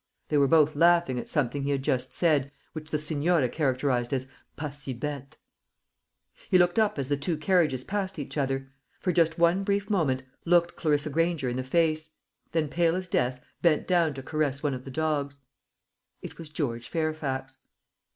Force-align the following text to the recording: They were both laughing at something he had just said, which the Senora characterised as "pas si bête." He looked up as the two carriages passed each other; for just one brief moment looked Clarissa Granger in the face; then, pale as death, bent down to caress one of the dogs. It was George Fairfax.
They 0.29 0.37
were 0.39 0.47
both 0.47 0.75
laughing 0.75 1.19
at 1.19 1.29
something 1.29 1.61
he 1.61 1.69
had 1.69 1.83
just 1.83 2.11
said, 2.11 2.51
which 2.73 2.89
the 2.89 2.97
Senora 2.97 3.47
characterised 3.47 4.11
as 4.13 4.25
"pas 4.55 4.75
si 4.75 4.95
bête." 4.95 5.33
He 6.49 6.57
looked 6.57 6.79
up 6.79 6.97
as 6.97 7.07
the 7.07 7.15
two 7.17 7.37
carriages 7.37 7.83
passed 7.83 8.17
each 8.17 8.35
other; 8.35 8.71
for 8.99 9.11
just 9.11 9.37
one 9.37 9.63
brief 9.63 9.91
moment 9.91 10.23
looked 10.43 10.75
Clarissa 10.75 11.11
Granger 11.11 11.49
in 11.49 11.57
the 11.57 11.63
face; 11.63 12.09
then, 12.51 12.67
pale 12.67 12.95
as 12.95 13.07
death, 13.07 13.41
bent 13.61 13.85
down 13.87 14.15
to 14.15 14.23
caress 14.23 14.63
one 14.63 14.73
of 14.73 14.85
the 14.85 14.89
dogs. 14.89 15.41
It 16.23 16.39
was 16.39 16.49
George 16.49 16.89
Fairfax. 16.89 17.59